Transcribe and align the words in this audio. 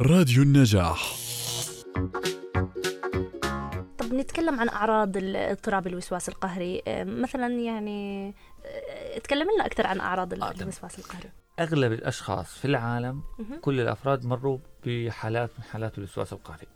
راديو 0.00 0.42
النجاح. 0.42 1.16
طب 3.98 4.14
نتكلم 4.14 4.60
عن 4.60 4.68
أعراض 4.68 5.16
اضطراب 5.16 5.86
الوسواس 5.86 6.28
القهري. 6.28 6.82
مثلا 7.04 7.48
يعني 7.48 8.28
آه، 8.66 9.18
تكلم 9.18 9.48
لنا 9.54 9.66
أكثر 9.66 9.86
عن 9.86 10.00
أعراض 10.00 10.42
آه،. 10.42 10.50
الوسواس 10.50 10.98
القهري. 10.98 11.30
أغلب 11.58 11.92
الأشخاص 11.92 12.58
في 12.58 12.64
العالم 12.64 13.22
مهم. 13.38 13.60
كل 13.60 13.80
الأفراد 13.80 14.26
مروا 14.26 14.58
بحالات 14.86 15.50
من 15.58 15.64
حالات 15.64 15.98
الوسواس 15.98 16.32
القهري. 16.32 16.66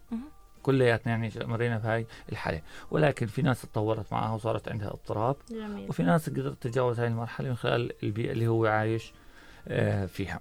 كلياتنا 0.63 1.13
يعني 1.13 1.33
مرينا 1.37 1.79
بهاي 1.79 2.07
الحالة. 2.33 2.63
ولكن 2.91 3.27
في 3.27 3.43
ناس 3.43 3.63
تطورت 3.63 4.13
معها 4.13 4.35
وصارت 4.35 4.69
عندها 4.69 4.89
اضطراب. 4.89 5.37
جميل. 5.51 5.89
وفي 5.89 6.03
ناس 6.03 6.31
قدرت 6.31 6.63
تتجاوز 6.63 7.01
هاي 7.01 7.09
المرحلة 7.09 7.49
من 7.49 7.57
خلال 7.57 7.93
البيئة 8.03 8.33
اللي 8.33 8.47
هو 8.47 8.67
عايش 8.67 9.13
آه، 9.69 10.07
فيها. 10.07 10.41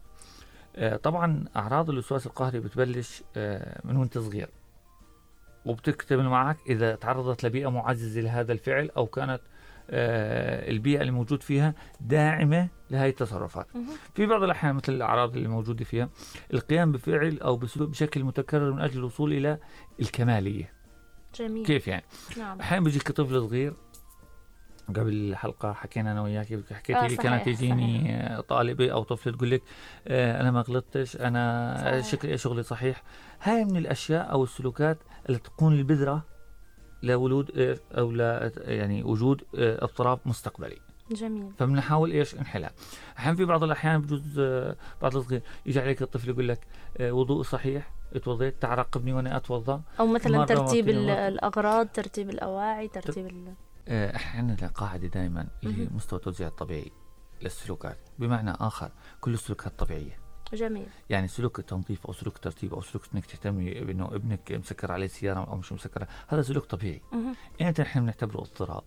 طبعا 1.04 1.46
أعراض 1.56 1.90
الوسواس 1.90 2.28
القهري 2.28 2.60
بتبلش 2.60 3.24
آه، 3.38 3.82
من 3.84 3.98
وأنت 3.98 4.18
صغير. 4.18 4.50
وبتكتمل 5.66 6.30
معك 6.30 6.58
إذا 6.70 6.96
تعرضت 6.96 7.46
لبيئة 7.46 7.68
معززة 7.70 8.22
لهذا 8.22 8.54
الفعل 8.54 8.90
أو 8.98 9.06
كانت 9.06 9.42
آه، 9.90 10.70
البيئة 10.70 11.02
اللي 11.02 11.12
موجود 11.12 11.44
فيها 11.44 11.74
داعمة 12.02 12.68
لهي 12.92 13.10
التصرفات. 13.10 13.68
في 14.16 14.26
بعض 14.26 14.44
الأحيان 14.44 14.76
مثل 14.76 14.94
الأعراض 14.94 15.36
اللي 15.36 15.48
موجودة 15.48 15.86
فيها 15.86 16.10
القيام 16.54 16.92
بفعل 16.92 17.40
أو 17.40 17.58
بسلوك 17.58 17.90
بشكل 17.90 18.24
متكرر 18.24 18.74
من 18.74 18.82
أجل 18.82 19.00
الوصول 19.00 19.34
إلى 19.34 19.58
الكمالية. 20.00 20.74
جميل. 21.36 21.66
كيف 21.66 21.88
يعني؟ 21.88 22.04
نعم. 22.38 22.60
أحيانا 22.60 22.84
بيجيك 22.84 23.12
طفل 23.12 23.42
صغير 23.42 23.74
قبل 24.90 25.14
الحلقة 25.14 25.74
حكينا 25.74 26.12
أنا 26.12 26.22
وياك 26.22 26.46
حكيت 26.74 26.96
آه، 26.96 27.08
لي 27.08 27.16
كانت 27.18 27.46
تجيني 27.46 28.16
آه، 28.16 28.42
طالبة 28.42 28.92
أو 28.92 29.04
طفل 29.04 29.34
تقول 29.34 29.52
لك 29.52 29.62
آه، 30.08 30.42
أنا 30.42 30.52
ما 30.52 30.62
غلطتش 30.62 31.16
أنا. 31.18 32.02
شكلي 32.02 32.38
شغلي 32.38 32.64
صحيح 32.64 33.04
هاي 33.42 33.66
من 33.66 33.78
الأشياء 33.78 34.32
أو 34.32 34.44
السلوكات 34.44 34.98
اللي 35.30 35.40
تكون 35.40 35.74
البذرة 35.74 36.26
لولود 37.04 37.52
أو 37.92 38.12
لا 38.12 38.52
يعني 38.58 39.04
وجود 39.04 39.44
اضطراب 39.56 40.20
مستقبلي 40.26 40.78
جميل 41.12 41.52
فبنحاول 41.58 42.12
إيش 42.12 42.36
نحلها 42.36 42.72
أحيانا 43.18 43.38
في 43.38 43.46
بعض 43.46 43.64
الأحيان 43.64 44.02
بجوز 44.02 44.40
بعض 45.02 45.16
الصغير 45.16 45.42
يجي 45.66 45.80
عليك 45.80 46.02
الطفل 46.02 46.30
يقول 46.30 46.48
لك 46.48 46.60
وضوء 47.02 47.44
صحيح 47.44 47.92
اتوضيت 48.16 48.62
تعال 48.62 48.78
راقبني 48.78 49.14
وأنا 49.14 49.38
اتوضا 49.38 49.82
أو 50.00 50.08
مثلا 50.08 50.46
ترتيب 50.46 50.86
مرتين 50.86 50.90
ال- 50.90 51.06
مرة. 51.08 51.28
الأغراض 51.28 51.88
ترتيب 51.88 52.30
الأواعي 52.30 52.88
ترتيب. 52.88 53.54
آه، 53.88 54.16
إحنا 54.16 54.68
قاعدة 54.68 55.08
دائما 55.08 55.48
اللي 55.64 55.84
هي. 55.84 55.90
مستوى 55.92 56.20
التوزيع 56.20 56.48
الطبيعي 56.48 56.92
للسلوكات. 57.42 57.98
بمعنى 58.20 58.52
آخر 58.52 58.92
كل 59.22 59.34
السلوكات 59.34 59.80
طبيعية. 59.80 60.18
جميل. 60.54 60.88
يعني 61.10 61.28
سلوك 61.28 61.60
التنظيف 61.60 62.08
أو 62.08 62.14
سلوك 62.14 62.36
الترتيب 62.36 62.74
أو 62.74 62.82
سلوك 62.82 63.04
إنك 63.14 63.26
تهتمي 63.26 63.74
بأنه 63.74 64.06
ابنك 64.06 64.52
مسكر 64.52 64.92
عليه 64.92 65.08
سيارة 65.08 65.40
أو 65.40 65.56
مش 65.56 65.72
مسكره 65.74 66.08
هذا 66.28 66.42
سلوك 66.42 66.66
طبيعي. 66.66 67.02
إمتى 67.62 67.82
نحن 67.82 68.02
بنعتبره 68.02 68.42
اضطراب. 68.42 68.84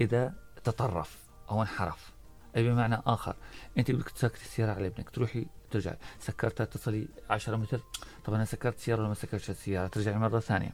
إذا 0.00 0.34
تطرف 0.64 1.18
أو 1.50 1.62
انحرف. 1.62 2.12
أي 2.56 2.68
بمعنى 2.68 3.02
آخر 3.06 3.36
إنت 3.78 3.90
بدك 3.90 4.10
تسكري 4.10 4.40
السيارة 4.40 4.72
على 4.72 4.86
ابنك 4.86 5.10
تروحي 5.10 5.46
ترجعي 5.70 5.96
سكرتها 6.18 6.64
تصلي 6.64 7.08
10 7.30 7.56
متر. 7.56 7.80
طب 8.24 8.34
أنا 8.34 8.44
سكرت 8.44 8.76
السياره 8.76 9.00
ولا 9.00 9.08
ما 9.08 9.14
سكرتش 9.14 9.50
السيارة؟ 9.50 9.86
ترجعي 9.86 10.18
مرة 10.18 10.40
ثانية. 10.40 10.72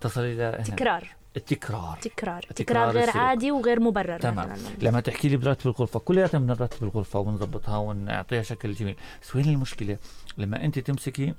تصلي 0.00 0.32
إلى 0.32 0.42
هنا. 0.42 0.62
تكرار. 0.62 1.16
التكرار. 1.36 1.98
تكرار. 2.02 2.42
تكرار 2.42 2.42
تكرار 2.42 2.90
غير 2.90 3.08
السلوك. 3.08 3.16
عادي 3.16 3.50
وغير 3.50 3.80
مبرر 3.80 4.18
تمام. 4.18 4.52
مثلا. 4.52 4.68
لما 4.82 5.00
تحكي 5.00 5.28
لي 5.28 5.36
براتب 5.36 5.66
الغرفة 5.66 6.00
كلياتنا 6.00 6.40
بدنا 6.40 6.52
نرتب 6.52 6.82
الغرفة 6.82 7.18
ونظبطها 7.18 7.76
ونعطيها 7.76 8.42
شكل 8.42 8.72
جميل. 8.72 8.96
بس 9.22 9.36
وين 9.36 9.44
المشكلة؟ 9.48 9.98
لما 10.38 10.64
أنت 10.64 10.78
تمسكي 10.78 11.34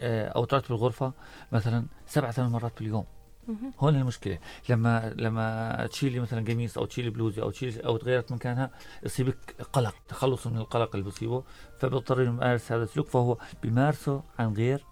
آه، 0.00 0.28
أو 0.28 0.44
ترتب 0.44 0.70
الغرفة 0.70 1.12
مثلا 1.52 1.86
سبع 2.06 2.30
ثمان 2.30 2.50
مرات 2.50 2.72
باليوم. 2.78 3.04
هون 3.78 3.96
المشكلة. 3.96 4.38
لما 4.68 5.14
لما 5.16 5.86
تشيلي 5.86 6.20
مثلا 6.20 6.44
قميص 6.44 6.78
أو 6.78 6.84
تشيلي 6.84 7.10
بلوزة 7.10 7.42
أو 7.42 7.50
تشيلي 7.50 7.80
أو 7.80 7.96
تغيرت 7.96 8.32
مكانها 8.32 8.70
يصيبك 9.02 9.56
قلق 9.72 9.94
تخلص 10.08 10.46
من 10.46 10.56
القلق 10.56 10.96
اللي 10.96 11.06
بصيبه. 11.06 11.44
فبيضطر 11.78 12.22
يمارس 12.22 12.72
هذا 12.72 12.82
السلوك 12.82 13.08
فهو 13.08 13.36
بيمارسه 13.62 14.22
عن 14.38 14.52
غير 14.52 14.84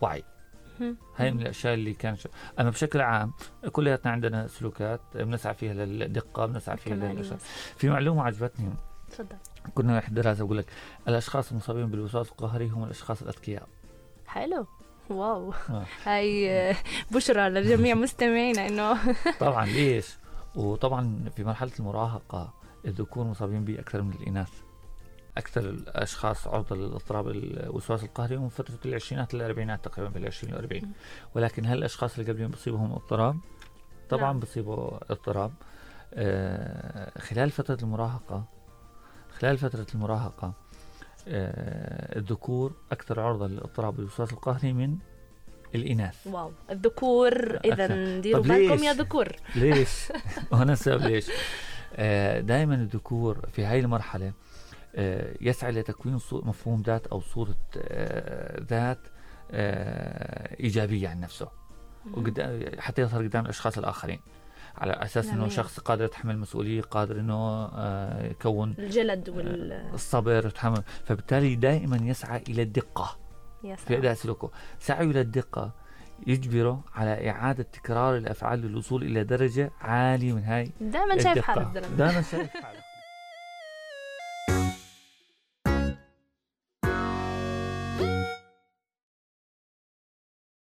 وعي. 0.00 0.24
هاي 1.16 1.30
من 1.30 1.40
الأشياء 1.40 1.74
اللي 1.74 1.94
كان 1.94 2.16
ش... 2.16 2.28
أما 2.60 2.70
بشكل 2.70 3.00
عام 3.00 3.32
كلياتنا 3.72 4.12
عندنا 4.12 4.46
سلوكات 4.46 5.00
بنسعى 5.14 5.54
فيها 5.54 5.74
للدقة 5.74 6.46
بنسعى 6.46 6.76
فيها. 6.76 6.94
للأشياء. 6.94 7.38
في 7.76 7.88
معلومة 7.88 8.22
عجبتني. 8.22 8.70
تفضل. 9.10 9.36
كنا 9.74 10.00
في 10.00 10.10
دراسة 10.10 10.44
بقول 10.44 10.58
لك 10.58 10.66
الأشخاص 11.08 11.50
المصابين 11.50 11.86
بالوسواس 11.86 12.28
القهري 12.28 12.68
هم 12.68 12.84
الأشخاص 12.84 13.22
الأذكياء. 13.22 13.68
حلو. 14.26 14.66
واو. 15.10 15.52
آه. 15.70 15.84
هاي 16.04 16.50
آه، 16.50 16.76
بشرى 17.10 17.48
لجميع 17.48 17.94
مستمعينا 18.04 18.66
إنه. 18.66 18.98
طبعا 19.40 19.66
ليش؟ 19.66 20.16
وطبعا 20.54 21.24
في 21.36 21.44
مرحلة 21.44 21.72
المراهقة 21.80 22.54
الذكور 22.84 23.24
مصابين 23.24 23.64
به 23.64 23.78
أكثر 23.80 24.02
من 24.02 24.12
الإناث. 24.12 24.50
أكثر 25.36 25.60
الأشخاص 25.60 26.46
عرضه 26.46 26.76
للإضطراب 26.76 27.28
الوسواس 27.28 28.04
القهري 28.04 28.36
من 28.36 28.48
فترة 28.48 28.78
العشرينات 28.84 29.34
للاربعينات 29.34 29.84
تقريبا 29.84 30.10
بين 30.10 30.22
العشرين 30.22 30.54
والأربعين 30.54 30.92
ولكن 31.34 31.66
هل 31.66 31.78
الاشخاص 31.78 32.18
اللي 32.18 32.32
قبلهم 32.32 32.50
بصيبهم 32.50 32.92
اضطراب 32.92 33.36
طبعا 34.10 34.32
نعم. 34.32 34.40
بصيبوا 34.40 35.12
اضطراب 35.12 35.52
آه 36.14 37.18
خلال 37.18 37.50
فترة 37.50 37.78
المراهقة 37.82 38.44
خلال 39.38 39.58
فترة 39.58 39.86
المراهقة 39.94 40.52
آه 41.28 42.18
الذكور 42.18 42.72
أكثر 42.92 43.20
عرضة 43.20 43.46
للاضطراب 43.46 44.00
الوسواس 44.00 44.32
القهري 44.32 44.72
من 44.72 44.98
الإناث 45.74 46.26
واو 46.26 46.52
الذكور 46.70 47.58
اذا 47.64 48.18
ديروا 48.20 48.42
بالكم؟ 48.42 48.84
يا 48.84 48.92
ذكور 48.92 49.28
ليش؟ 49.54 50.12
هنا 50.52 50.72
السبب 50.72 51.02
ليش؟ 51.02 51.30
آه 51.96 52.40
دائما 52.40 52.74
الذكور 52.74 53.48
في 53.52 53.64
هاي 53.64 53.80
المرحلة 53.80 54.26
آه 54.26 54.32
يسعى 55.40 55.72
لتكوين 55.72 56.18
مفهوم 56.32 56.82
ذات 56.82 57.06
أو 57.06 57.20
صورة 57.20 57.56
آه 57.78 58.60
ذات 58.60 58.98
آه 59.50 60.56
إيجابية 60.60 61.08
عن 61.08 61.20
نفسه. 61.20 61.48
حتى 62.78 63.02
يظهر 63.02 63.22
قدام 63.22 63.44
الأشخاص 63.44 63.78
الآخرين. 63.78 64.20
على 64.76 64.92
أنه 65.28 65.38
جميل. 65.38 65.52
شخص 65.52 65.80
قادر 65.80 66.04
يتحمل 66.04 66.38
مسؤولية 66.38 66.80
قادر 66.80 67.20
آه 67.30 68.26
يكون 68.26 68.74
الجلد 68.78 69.28
وال 69.28 69.72
الصبر 69.94 70.44
ويتحمل 70.44 70.82
فبالتالي 71.04 71.54
دائما 71.54 71.96
يسعى 71.96 72.42
إلى 72.48 72.62
الدقة. 72.62 73.18
يا 73.64 73.76
في 73.76 73.86
سلام 73.86 74.00
أداء 74.00 74.14
سلوكه 74.14 74.50
سعيه 74.78 75.06
للدقة 75.06 75.72
يجبره 76.26 76.84
على 76.94 77.30
إعادة 77.30 77.62
تكرار 77.62 78.16
الأفعال 78.16 78.58
للوصول 78.58 79.02
إلى 79.02 79.24
درجة 79.24 79.70
عالية 79.80 80.32
من 80.32 80.44
هاي 80.44 80.70
دائما 80.80 81.18
شايف 81.18 81.50
الزلمه 81.50 81.96
دائما 81.96 82.22
شايف 82.22 82.50
حاله 82.50 82.75